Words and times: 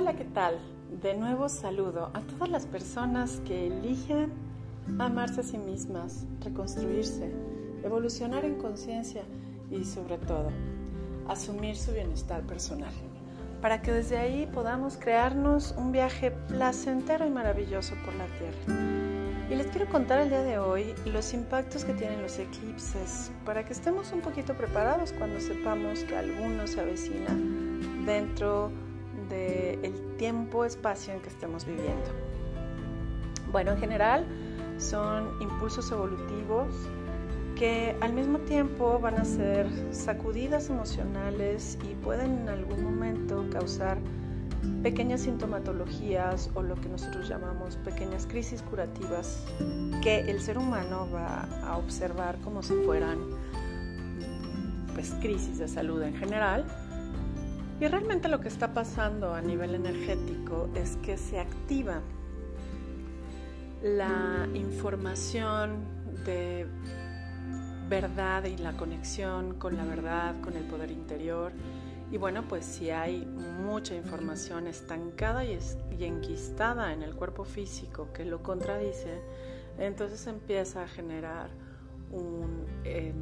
Hola, 0.00 0.14
¿qué 0.14 0.26
tal? 0.26 0.60
De 1.02 1.16
nuevo 1.16 1.48
saludo 1.48 2.12
a 2.14 2.20
todas 2.20 2.48
las 2.48 2.66
personas 2.66 3.42
que 3.44 3.66
eligen 3.66 4.32
amarse 5.00 5.40
a 5.40 5.42
sí 5.42 5.58
mismas, 5.58 6.24
reconstruirse, 6.40 7.32
evolucionar 7.82 8.44
en 8.44 8.54
conciencia 8.58 9.24
y 9.72 9.82
sobre 9.84 10.18
todo 10.18 10.52
asumir 11.26 11.76
su 11.76 11.90
bienestar 11.90 12.42
personal, 12.42 12.92
para 13.60 13.82
que 13.82 13.90
desde 13.90 14.18
ahí 14.18 14.48
podamos 14.54 14.96
crearnos 14.96 15.74
un 15.76 15.90
viaje 15.90 16.30
placentero 16.46 17.26
y 17.26 17.30
maravilloso 17.30 17.96
por 18.04 18.14
la 18.14 18.26
Tierra. 18.38 19.50
Y 19.50 19.56
les 19.56 19.66
quiero 19.66 19.90
contar 19.90 20.20
el 20.20 20.28
día 20.28 20.44
de 20.44 20.60
hoy 20.60 20.94
los 21.06 21.34
impactos 21.34 21.84
que 21.84 21.94
tienen 21.94 22.22
los 22.22 22.38
eclipses, 22.38 23.32
para 23.44 23.64
que 23.64 23.72
estemos 23.72 24.12
un 24.12 24.20
poquito 24.20 24.54
preparados 24.54 25.12
cuando 25.12 25.40
sepamos 25.40 26.04
que 26.04 26.16
alguno 26.16 26.68
se 26.68 26.82
avecina 26.82 27.36
dentro 28.06 28.70
del 29.28 30.16
tiempo-espacio 30.16 31.14
en 31.14 31.20
que 31.20 31.28
estemos 31.28 31.64
viviendo. 31.64 32.10
Bueno, 33.50 33.72
en 33.72 33.78
general 33.78 34.26
son 34.78 35.30
impulsos 35.40 35.90
evolutivos 35.90 36.68
que 37.56 37.96
al 38.00 38.12
mismo 38.12 38.38
tiempo 38.38 39.00
van 39.00 39.16
a 39.16 39.24
ser 39.24 39.66
sacudidas 39.90 40.70
emocionales 40.70 41.76
y 41.82 41.94
pueden 41.96 42.42
en 42.42 42.48
algún 42.48 42.84
momento 42.84 43.44
causar 43.50 43.98
pequeñas 44.82 45.22
sintomatologías 45.22 46.50
o 46.54 46.62
lo 46.62 46.76
que 46.76 46.88
nosotros 46.88 47.28
llamamos 47.28 47.76
pequeñas 47.76 48.26
crisis 48.26 48.62
curativas 48.62 49.44
que 50.02 50.20
el 50.20 50.40
ser 50.40 50.58
humano 50.58 51.08
va 51.12 51.48
a 51.64 51.76
observar 51.76 52.38
como 52.42 52.62
si 52.62 52.74
fueran 52.84 53.18
pues 54.94 55.14
crisis 55.20 55.58
de 55.58 55.68
salud 55.68 56.02
en 56.02 56.14
general. 56.14 56.64
Y 57.80 57.86
realmente 57.86 58.28
lo 58.28 58.40
que 58.40 58.48
está 58.48 58.74
pasando 58.74 59.34
a 59.34 59.40
nivel 59.40 59.76
energético 59.76 60.68
es 60.74 60.96
que 60.96 61.16
se 61.16 61.38
activa 61.38 62.00
la 63.82 64.48
información 64.52 65.84
de 66.24 66.66
verdad 67.88 68.44
y 68.46 68.56
la 68.56 68.72
conexión 68.76 69.54
con 69.54 69.76
la 69.76 69.84
verdad, 69.84 70.40
con 70.40 70.56
el 70.56 70.64
poder 70.64 70.90
interior. 70.90 71.52
Y 72.10 72.16
bueno, 72.16 72.48
pues 72.48 72.64
si 72.64 72.90
hay 72.90 73.24
mucha 73.64 73.94
información 73.94 74.66
estancada 74.66 75.44
y, 75.44 75.56
enquistada 76.00 76.92
en 76.92 77.02
el 77.02 77.14
cuerpo 77.14 77.44
físico 77.44 78.12
que 78.12 78.24
lo 78.24 78.42
contradice, 78.42 79.20
entonces 79.78 80.26
empieza 80.26 80.82
a 80.82 80.88
generar 80.88 81.50
un, 82.10 82.64
em, 82.82 83.14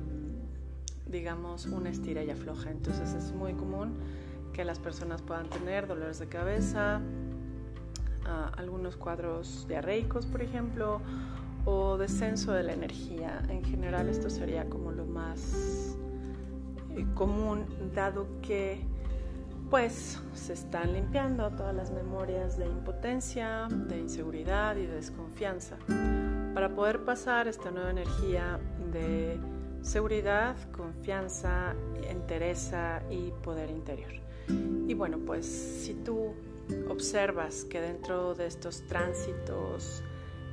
digamos, 1.07 1.67
una 1.67 1.91
estira 1.91 2.25
y 2.25 2.31
afloja. 2.31 2.71
Entonces 2.71 3.13
es 3.13 3.33
muy 3.33 3.53
común 3.53 3.99
que 4.57 4.65
las 4.65 4.79
personas 4.79 5.21
puedan 5.21 5.51
tener 5.51 5.87
dolores 5.87 6.19
de 6.19 6.29
cabeza, 6.29 7.03
algunos 8.57 8.97
cuadros 8.97 9.67
diarreicos, 9.69 10.25
por 10.25 10.41
ejemplo, 10.41 11.03
o 11.67 11.99
descenso 11.99 12.53
de 12.53 12.63
la 12.63 12.73
energía. 12.73 13.43
En 13.51 13.63
general 13.63 14.09
esto 14.09 14.31
sería 14.31 14.65
como 14.71 14.93
lo 14.93 15.05
más 15.05 15.99
eh, 16.97 17.05
común, 17.15 17.67
dado 17.95 18.27
que 18.41 18.81
pues 19.69 20.23
se 20.33 20.55
están 20.55 20.95
limpiando 20.95 21.51
todas 21.51 21.75
las 21.75 21.91
memorias 21.91 22.57
de 22.57 22.67
impotencia, 22.67 23.69
de 23.69 23.99
inseguridad 23.99 24.77
y 24.77 24.87
de 24.87 24.95
desconfianza, 24.95 25.77
para 26.55 26.75
poder 26.75 27.05
pasar 27.05 27.47
esta 27.47 27.71
nueva 27.71 27.91
energía 27.91 28.59
de 28.91 29.39
seguridad, 29.83 30.57
confianza, 30.71 31.75
entereza 32.09 33.03
y 33.11 33.33
poder 33.43 33.71
interior. 33.71 34.26
Y 34.49 34.95
bueno, 34.95 35.19
pues 35.19 35.47
si 35.47 35.95
tú 35.95 36.33
observas 36.89 37.65
que 37.65 37.81
dentro 37.81 38.35
de 38.35 38.47
estos 38.47 38.83
tránsitos, 38.87 40.03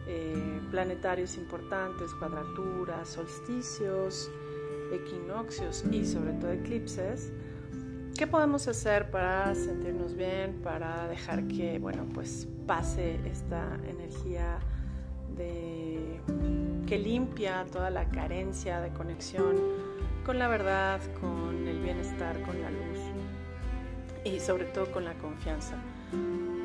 eh, 0.08 0.62
planetarios 0.70 1.38
importantes, 1.38 2.14
cuadraturas, 2.16 3.10
solsticios, 3.10 4.30
equinoccios 4.92 5.84
y 5.92 6.06
sobre 6.06 6.34
todo 6.34 6.52
eclipses. 6.52 7.32
¿Qué 8.18 8.28
podemos 8.28 8.68
hacer 8.68 9.10
para 9.10 9.56
sentirnos 9.56 10.16
bien, 10.16 10.60
para 10.62 11.08
dejar 11.08 11.48
que, 11.48 11.80
bueno, 11.80 12.06
pues 12.14 12.48
pase 12.68 13.20
esta 13.26 13.80
energía 13.88 14.60
de, 15.36 16.20
que 16.86 17.00
limpia 17.00 17.66
toda 17.72 17.90
la 17.90 18.10
carencia 18.10 18.82
de 18.82 18.90
conexión 18.90 19.56
con 20.26 20.38
la 20.38 20.48
verdad, 20.48 21.02
con 21.20 21.68
el 21.68 21.80
bienestar, 21.80 22.40
con 22.44 22.62
la 22.62 22.70
luz 22.70 22.93
y 24.24 24.40
sobre 24.40 24.66
todo 24.66 24.92
con 24.92 25.06
la 25.06 25.14
confianza? 25.16 25.76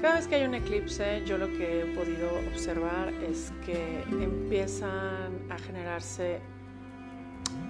Cada 0.01 0.15
vez 0.15 0.29
que 0.29 0.37
hay 0.37 0.45
un 0.45 0.55
eclipse, 0.55 1.25
yo 1.27 1.39
lo 1.39 1.49
que 1.49 1.81
he 1.81 1.85
podido 1.97 2.29
observar 2.53 3.13
es 3.15 3.53
que 3.67 4.03
empiezan 4.11 5.51
a 5.51 5.59
generarse 5.59 6.41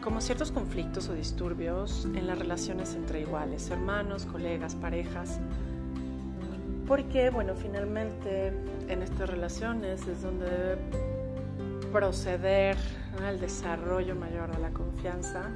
como 0.03 0.21
ciertos 0.21 0.53
conflictos 0.53 1.09
o 1.09 1.15
disturbios 1.15 2.07
en 2.15 2.27
las 2.27 2.39
relaciones 2.39 2.95
entre 2.95 3.23
iguales, 3.23 3.71
hermanos, 3.71 4.27
colegas, 4.27 4.75
parejas. 4.75 5.41
Porque, 6.87 7.31
bueno, 7.31 7.55
finalmente 7.55 8.49
en 8.89 9.03
estas 9.03 9.31
relaciones 9.31 10.07
es 10.07 10.23
donde 10.23 10.47
debe 10.51 10.79
proceder 11.93 12.77
al 13.25 13.41
desarrollo 13.41 14.15
mayor 14.15 14.53
de 14.55 14.59
la 14.59 14.71
confianza 14.71 15.51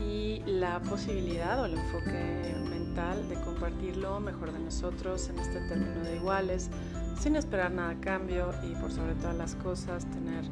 y 0.00 0.42
la 0.46 0.80
posibilidad 0.80 1.60
o 1.60 1.66
el 1.66 1.74
enfoque 1.74 2.54
mental 2.68 3.28
de 3.28 3.34
compartir 3.36 3.96
lo 3.96 4.20
mejor 4.20 4.52
de 4.52 4.58
nosotros 4.58 5.28
en 5.28 5.38
este 5.38 5.60
término 5.68 6.00
de 6.00 6.16
iguales, 6.16 6.70
sin 7.18 7.36
esperar 7.36 7.70
nada 7.70 7.90
a 7.90 8.00
cambio 8.00 8.52
y 8.62 8.74
por 8.80 8.90
sobre 8.90 9.14
todas 9.14 9.36
las 9.36 9.54
cosas 9.56 10.06
tener 10.06 10.44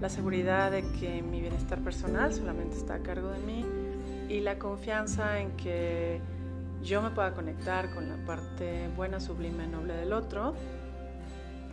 la 0.00 0.08
seguridad 0.08 0.70
de 0.70 0.82
que 0.98 1.22
mi 1.22 1.40
bienestar 1.40 1.80
personal 1.80 2.32
solamente 2.32 2.76
está 2.76 2.94
a 2.94 2.98
cargo 3.02 3.30
de 3.30 3.38
mí 3.38 3.64
y 4.28 4.40
la 4.40 4.58
confianza 4.58 5.40
en 5.40 5.56
que 5.56 6.20
yo 6.82 7.00
me 7.00 7.10
pueda 7.10 7.32
conectar 7.32 7.94
con 7.94 8.08
la 8.08 8.16
parte 8.26 8.88
buena, 8.96 9.20
sublime, 9.20 9.66
noble 9.66 9.94
del 9.94 10.12
otro 10.12 10.54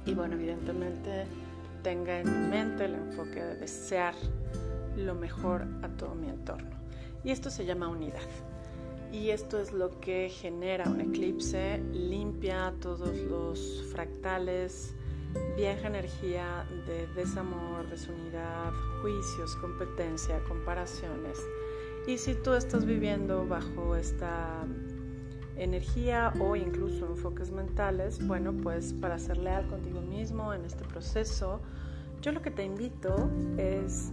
y 0.06 0.14
bueno, 0.14 0.36
evidentemente 0.36 1.26
tenga 1.82 2.20
en 2.20 2.44
mi 2.44 2.48
mente 2.50 2.86
el 2.86 2.96
enfoque 2.96 3.44
de 3.44 3.56
desear 3.56 4.14
lo 4.96 5.16
mejor 5.16 5.66
a 5.82 5.88
todo 5.88 6.14
mi 6.16 6.30
entorno 6.30 6.80
y 7.24 7.32
esto 7.32 7.50
se 7.50 7.66
llama 7.66 7.88
unidad. 7.88 8.28
Y 9.12 9.32
esto 9.32 9.60
es 9.60 9.72
lo 9.74 10.00
que 10.00 10.30
genera 10.30 10.88
un 10.88 11.02
eclipse, 11.02 11.80
limpia 11.92 12.74
todos 12.80 13.18
los 13.18 13.84
fractales, 13.92 14.94
vieja 15.56 15.88
energía 15.88 16.66
de 16.86 17.08
desamor, 17.16 17.90
desunidad, 17.90 18.72
juicios, 19.02 19.56
competencia, 19.56 20.40
comparaciones. 20.48 21.40
Y 22.08 22.18
si 22.18 22.36
tú 22.36 22.54
estás 22.54 22.86
viviendo 22.86 23.48
bajo 23.48 23.96
esta 23.96 24.64
energía 25.56 26.34
o 26.40 26.56
incluso 26.56 27.08
enfoques 27.08 27.52
mentales, 27.52 28.26
bueno, 28.26 28.54
pues 28.54 28.94
para 28.94 29.20
ser 29.20 29.38
leal 29.38 29.68
contigo 29.68 30.02
mismo 30.02 30.54
en 30.54 30.66
este 30.66 30.86
proceso, 30.86 31.60
yo 32.22 32.32
lo 32.32 32.42
que 32.42 32.52
te 32.52 32.64
invito 32.64 33.30
es 33.58 34.12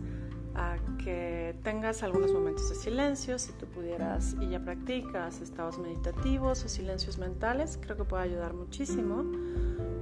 a 0.56 0.78
que 1.04 1.54
tengas 1.62 2.02
algunos 2.02 2.32
momentos 2.32 2.70
de 2.70 2.76
silencio, 2.76 3.38
si 3.38 3.52
tú 3.52 3.66
pudieras 3.66 4.34
y 4.40 4.48
ya 4.48 4.60
practicas 4.60 5.42
estados 5.42 5.78
meditativos 5.78 6.64
o 6.64 6.68
silencios 6.68 7.18
mentales, 7.18 7.78
creo 7.80 7.96
que 7.96 8.04
puede 8.04 8.22
ayudar 8.24 8.54
muchísimo 8.54 9.24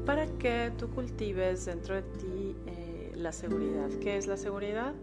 para 0.06 0.26
que 0.38 0.72
tú 0.78 0.91
cultives 0.91 1.64
dentro 1.64 1.97
de 1.97 2.03
ti 2.03 2.56
eh, 2.66 3.12
la 3.17 3.32
seguridad. 3.32 3.88
¿Qué 4.00 4.17
es 4.17 4.28
la 4.28 4.37
seguridad? 4.37 4.94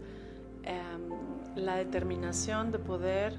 Em, 0.62 1.10
la 1.56 1.76
determinación 1.76 2.72
de 2.72 2.78
poder 2.78 3.38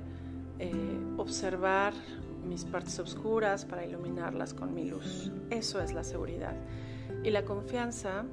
eh, 0.60 0.72
observar 1.18 1.94
mis 2.48 2.64
partes 2.64 3.00
oscuras 3.00 3.66
para 3.66 3.86
iluminarlas 3.86 4.54
con 4.54 4.76
mi 4.76 4.86
luz. 4.86 5.32
Eso 5.50 5.82
es 5.82 5.94
la 5.94 6.04
seguridad. 6.04 6.56
Y 7.24 7.32
la 7.32 7.44
confianza 7.44 8.26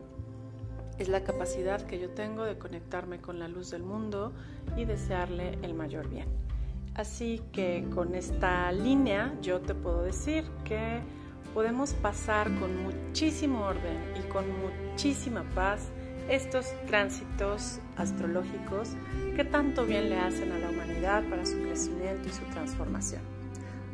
es 1.02 1.08
la 1.08 1.24
capacidad 1.24 1.80
que 1.82 1.98
yo 1.98 2.10
tengo 2.10 2.44
de 2.44 2.58
conectarme 2.58 3.20
con 3.20 3.38
la 3.38 3.48
luz 3.48 3.70
del 3.70 3.82
mundo 3.82 4.32
y 4.76 4.84
desearle 4.84 5.58
el 5.62 5.74
mayor 5.74 6.08
bien. 6.08 6.28
Así 6.94 7.40
que 7.52 7.86
con 7.94 8.14
esta 8.14 8.70
línea 8.72 9.34
yo 9.40 9.60
te 9.60 9.74
puedo 9.74 10.02
decir 10.02 10.44
que 10.64 11.00
podemos 11.54 11.94
pasar 11.94 12.54
con 12.58 12.82
muchísimo 12.82 13.64
orden 13.64 13.98
y 14.18 14.28
con 14.28 14.44
muchísima 14.60 15.42
paz 15.54 15.88
estos 16.28 16.66
tránsitos 16.86 17.80
astrológicos 17.96 18.90
que 19.34 19.44
tanto 19.44 19.86
bien 19.86 20.10
le 20.10 20.18
hacen 20.18 20.52
a 20.52 20.58
la 20.58 20.70
humanidad 20.70 21.24
para 21.28 21.46
su 21.46 21.58
crecimiento 21.60 22.28
y 22.28 22.32
su 22.32 22.44
transformación. 22.52 23.22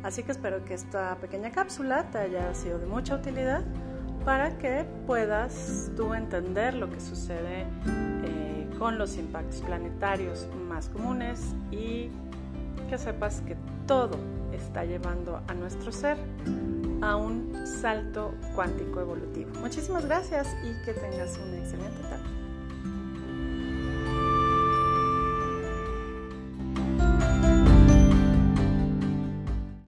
Así 0.03 0.23
que 0.23 0.33
espero 0.33 0.63
que 0.65 0.73
esta 0.73 1.15
pequeña 1.15 1.51
cápsula 1.51 2.11
te 2.11 2.17
haya 2.19 2.53
sido 2.53 2.79
de 2.79 2.85
mucha 2.85 3.15
utilidad 3.15 3.63
para 4.27 4.57
que 4.57 4.85
puedas 5.05 5.89
tú 5.95 6.13
entender 6.13 6.73
lo 6.73 6.89
que 6.89 6.99
sucede 6.99 7.65
eh, 8.25 8.69
con 8.77 8.97
los 8.97 9.15
impactos 9.15 9.61
planetarios 9.61 10.49
más 10.67 10.89
comunes 10.89 11.55
y 11.71 12.09
que 12.89 12.97
sepas 12.97 13.39
que 13.47 13.55
todo 13.87 14.17
está 14.51 14.83
llevando 14.83 15.41
a 15.47 15.53
nuestro 15.53 15.93
ser 15.93 16.17
a 17.01 17.15
un 17.15 17.53
salto 17.65 18.33
cuántico 18.53 18.99
evolutivo. 18.99 19.49
Muchísimas 19.61 20.05
gracias 20.05 20.53
y 20.61 20.85
que 20.85 20.91
tengas 20.91 21.37
una 21.37 21.59
excelente 21.59 22.01
tarde. 22.01 22.36